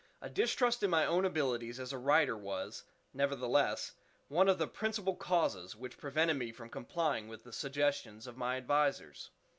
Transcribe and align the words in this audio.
A 0.19 0.31
distrust 0.31 0.81
in 0.81 0.89
my 0.89 1.05
own 1.05 1.25
abilities 1.25 1.79
as 1.79 1.93
a 1.93 1.97
writer 1.99 2.35
was, 2.35 2.85
nevertheless, 3.13 3.91
one 4.29 4.49
of 4.49 4.57
the 4.57 4.65
principal 4.67 5.15
causes 5.15 5.75
which 5.75 5.99
prevented 5.99 6.37
me 6.37 6.51
from 6.51 6.69
complying 6.71 7.27
with 7.27 7.43
the 7.43 7.53
suggestions 7.53 8.25
of 8.25 8.35
my 8.35 8.57
advisers. 8.57 9.29